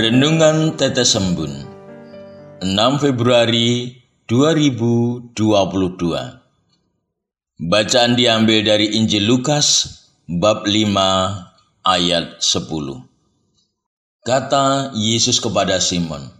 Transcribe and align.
Renungan 0.00 0.80
Tetes 0.80 1.12
Embun 1.12 1.52
6 2.64 3.04
Februari 3.04 4.00
2022 4.24 5.36
Bacaan 7.68 8.12
diambil 8.16 8.64
dari 8.64 8.96
Injil 8.96 9.28
Lukas 9.28 10.00
bab 10.24 10.64
5 10.64 11.84
ayat 11.84 12.40
10 12.40 14.24
Kata 14.24 14.96
Yesus 14.96 15.36
kepada 15.36 15.76
Simon 15.84 16.32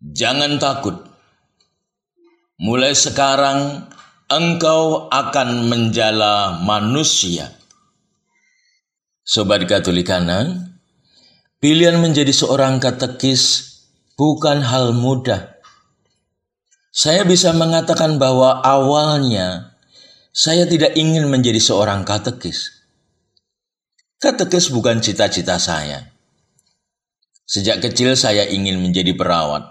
Jangan 0.00 0.56
takut. 0.56 0.96
Mulai 2.56 2.96
sekarang 2.96 3.84
engkau 4.32 5.12
akan 5.12 5.68
menjala 5.68 6.56
manusia. 6.64 7.52
Sobat 9.28 9.60
Katolikana, 9.68 10.71
Pilihan 11.62 12.02
menjadi 12.02 12.34
seorang 12.34 12.82
katekis 12.82 13.70
bukan 14.18 14.66
hal 14.66 14.90
mudah. 14.98 15.62
Saya 16.90 17.22
bisa 17.22 17.54
mengatakan 17.54 18.18
bahwa 18.18 18.58
awalnya 18.66 19.78
saya 20.34 20.66
tidak 20.66 20.98
ingin 20.98 21.30
menjadi 21.30 21.62
seorang 21.62 22.02
katekis. 22.02 22.82
Katekis 24.18 24.74
bukan 24.74 24.98
cita-cita 25.06 25.62
saya. 25.62 26.10
Sejak 27.46 27.78
kecil 27.78 28.18
saya 28.18 28.42
ingin 28.50 28.82
menjadi 28.82 29.14
perawat. 29.14 29.62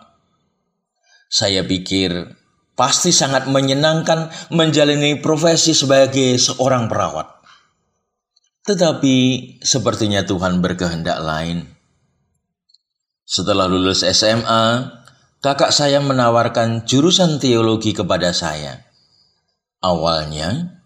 Saya 1.28 1.68
pikir 1.68 2.40
pasti 2.72 3.12
sangat 3.12 3.52
menyenangkan 3.52 4.32
menjalani 4.48 5.20
profesi 5.20 5.76
sebagai 5.76 6.40
seorang 6.40 6.88
perawat. 6.88 7.28
Tetapi 8.64 9.16
sepertinya 9.60 10.24
Tuhan 10.24 10.64
berkehendak 10.64 11.20
lain. 11.20 11.71
Setelah 13.26 13.66
lulus 13.72 14.04
SMA, 14.04 14.92
kakak 15.40 15.72
saya 15.72 16.04
menawarkan 16.04 16.84
jurusan 16.84 17.40
teologi 17.40 17.96
kepada 17.96 18.36
saya. 18.36 18.86
Awalnya, 19.82 20.82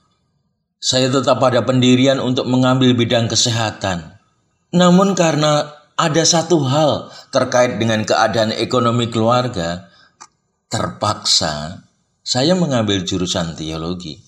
saya 0.79 1.09
tetap 1.09 1.41
pada 1.41 1.65
pendirian 1.65 2.21
untuk 2.21 2.45
mengambil 2.45 2.93
bidang 2.93 3.25
kesehatan. 3.25 4.21
Namun 4.69 5.17
karena 5.17 5.73
ada 5.97 6.23
satu 6.27 6.61
hal 6.67 7.09
terkait 7.33 7.81
dengan 7.81 8.05
keadaan 8.05 8.53
ekonomi 8.53 9.09
keluarga, 9.09 9.89
terpaksa 10.69 11.81
saya 12.21 12.53
mengambil 12.53 13.01
jurusan 13.01 13.57
teologi. 13.57 14.21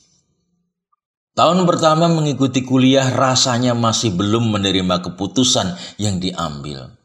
Tahun 1.38 1.69
pertama 1.69 2.09
mengikuti 2.09 2.66
kuliah 2.66 3.14
rasanya 3.14 3.77
masih 3.77 4.17
belum 4.17 4.58
menerima 4.58 5.05
keputusan 5.05 5.77
yang 6.02 6.17
diambil. 6.17 6.96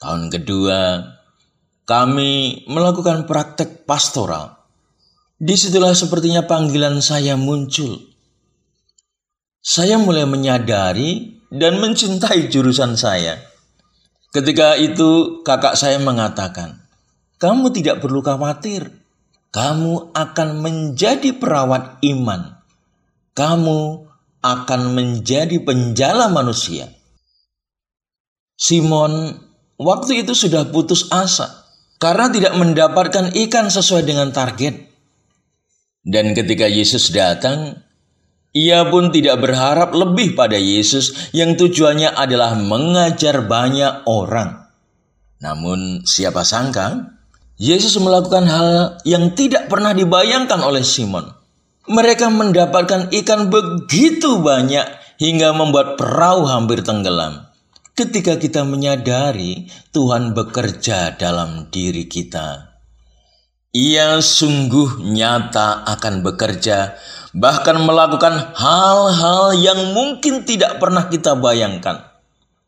Tahun 0.00 0.32
kedua, 0.32 1.04
kami 1.84 2.64
melakukan 2.64 3.28
praktek 3.28 3.84
pastoral. 3.84 4.56
Di 5.36 5.60
situlah 5.60 5.92
sepertinya 5.92 6.48
panggilan 6.48 7.04
saya 7.04 7.36
muncul. 7.36 8.00
Saya 9.60 10.00
mulai 10.00 10.24
menyadari 10.24 11.44
dan 11.52 11.76
mencintai 11.84 12.48
jurusan 12.48 12.96
saya. 12.96 13.44
Ketika 14.32 14.80
itu 14.80 15.42
kakak 15.44 15.76
saya 15.76 16.00
mengatakan, 16.00 16.80
kamu 17.36 17.68
tidak 17.76 18.00
perlu 18.00 18.24
khawatir. 18.24 18.88
Kamu 19.50 20.16
akan 20.16 20.48
menjadi 20.62 21.36
perawat 21.36 22.00
iman. 22.06 22.56
Kamu 23.36 23.80
akan 24.40 24.80
menjadi 24.96 25.60
penjala 25.60 26.32
manusia. 26.32 26.88
Simon 28.54 29.49
waktu 29.80 30.22
itu 30.22 30.36
sudah 30.36 30.68
putus 30.68 31.08
asa 31.08 31.64
karena 31.96 32.28
tidak 32.28 32.52
mendapatkan 32.60 33.32
ikan 33.48 33.72
sesuai 33.72 34.04
dengan 34.04 34.28
target. 34.28 34.92
Dan 36.00 36.32
ketika 36.32 36.64
Yesus 36.68 37.12
datang, 37.12 37.80
ia 38.56 38.88
pun 38.88 39.12
tidak 39.12 39.40
berharap 39.40 39.92
lebih 39.92 40.32
pada 40.32 40.56
Yesus 40.56 41.32
yang 41.36 41.56
tujuannya 41.56 42.12
adalah 42.12 42.56
mengajar 42.56 43.44
banyak 43.44 44.08
orang. 44.08 44.68
Namun 45.40 46.04
siapa 46.04 46.44
sangka 46.44 47.16
Yesus 47.60 48.00
melakukan 48.00 48.48
hal 48.48 48.68
yang 49.04 49.36
tidak 49.36 49.68
pernah 49.68 49.92
dibayangkan 49.92 50.60
oleh 50.64 50.80
Simon. 50.80 51.28
Mereka 51.84 52.32
mendapatkan 52.32 53.12
ikan 53.12 53.52
begitu 53.52 54.40
banyak 54.40 54.88
hingga 55.20 55.52
membuat 55.52 56.00
perahu 56.00 56.48
hampir 56.48 56.80
tenggelam 56.80 57.49
ketika 58.00 58.40
kita 58.40 58.64
menyadari 58.64 59.68
Tuhan 59.92 60.32
bekerja 60.32 61.20
dalam 61.20 61.68
diri 61.68 62.08
kita. 62.08 62.72
Ia 63.76 64.24
sungguh 64.24 65.04
nyata 65.04 65.84
akan 65.84 66.24
bekerja, 66.24 66.96
bahkan 67.36 67.76
melakukan 67.84 68.56
hal-hal 68.56 69.52
yang 69.52 69.92
mungkin 69.92 70.48
tidak 70.48 70.80
pernah 70.80 71.12
kita 71.12 71.36
bayangkan. 71.36 72.08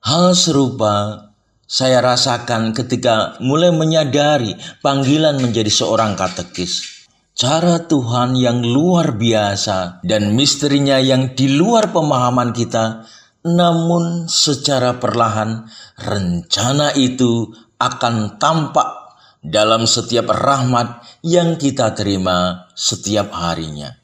Hal 0.04 0.36
serupa 0.36 1.26
saya 1.64 2.04
rasakan 2.04 2.76
ketika 2.76 3.40
mulai 3.40 3.72
menyadari 3.72 4.52
panggilan 4.84 5.40
menjadi 5.40 5.72
seorang 5.72 6.12
katekis. 6.12 7.08
Cara 7.32 7.80
Tuhan 7.80 8.36
yang 8.36 8.60
luar 8.60 9.16
biasa 9.16 10.04
dan 10.04 10.36
misterinya 10.36 11.00
yang 11.00 11.32
di 11.32 11.48
luar 11.48 11.88
pemahaman 11.88 12.52
kita 12.52 13.08
namun 13.42 14.30
secara 14.30 15.02
perlahan 15.02 15.66
rencana 15.98 16.94
itu 16.94 17.50
akan 17.78 18.38
tampak 18.38 19.18
dalam 19.42 19.90
setiap 19.90 20.30
rahmat 20.30 21.02
yang 21.26 21.58
kita 21.58 21.90
terima 21.98 22.70
setiap 22.78 23.34
harinya. 23.34 23.98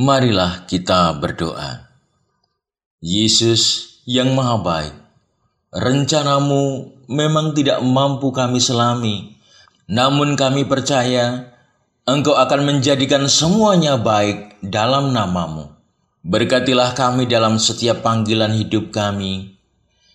Marilah 0.00 0.64
kita 0.64 1.12
berdoa. 1.20 1.92
Yesus 3.04 3.96
yang 4.08 4.32
maha 4.32 4.56
baik, 4.60 4.94
rencanamu 5.76 6.96
memang 7.08 7.52
tidak 7.52 7.84
mampu 7.84 8.32
kami 8.32 8.60
selami, 8.60 9.36
namun 9.88 10.36
kami 10.36 10.64
percaya 10.64 11.52
Engkau 12.08 12.34
akan 12.34 12.64
menjadikan 12.64 13.28
semuanya 13.28 13.94
baik 14.00 14.58
dalam 14.64 15.12
namamu. 15.12 15.79
Berkatilah 16.20 16.92
kami 16.92 17.24
dalam 17.24 17.56
setiap 17.56 18.04
panggilan 18.04 18.52
hidup 18.52 18.92
kami, 18.92 19.56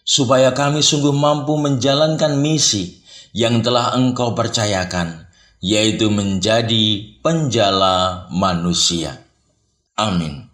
supaya 0.05 0.53
kami 0.53 0.85
sungguh 0.85 1.09
mampu 1.09 1.57
menjalankan 1.57 2.37
misi 2.37 3.01
yang 3.33 3.65
telah 3.65 3.97
Engkau 3.97 4.37
percayakan, 4.37 5.25
yaitu 5.65 6.13
menjadi 6.13 7.17
penjala 7.25 8.29
manusia. 8.29 9.17
Amin. 9.97 10.45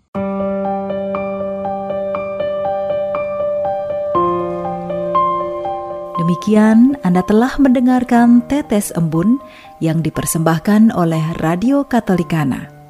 Demikian 6.16 6.96
Anda 7.04 7.28
telah 7.28 7.60
mendengarkan 7.60 8.48
Tetes 8.48 8.96
Embun 8.96 9.44
yang 9.84 10.00
dipersembahkan 10.00 10.96
oleh 10.96 11.36
Radio 11.44 11.84
Katolikana. 11.84 12.81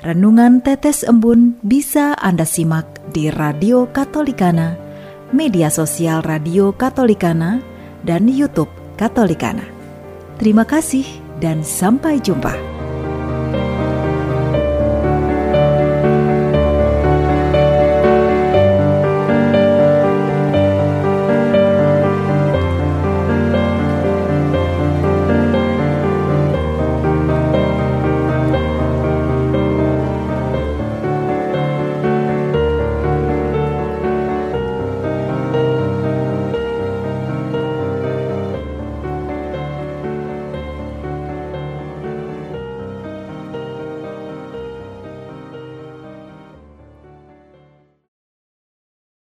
Renungan 0.00 0.64
Tetes 0.64 1.04
Embun 1.04 1.60
bisa 1.60 2.16
Anda 2.16 2.48
simak 2.48 2.88
di 3.12 3.28
Radio 3.28 3.84
Katolikana, 3.84 4.72
media 5.28 5.68
sosial 5.68 6.24
Radio 6.24 6.72
Katolikana, 6.72 7.60
dan 8.00 8.24
YouTube 8.24 8.72
Katolikana. 8.96 9.68
Terima 10.40 10.64
kasih 10.64 11.04
dan 11.44 11.60
sampai 11.60 12.16
jumpa. 12.16 12.79